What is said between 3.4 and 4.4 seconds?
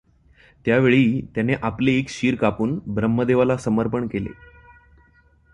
समर्पण केले.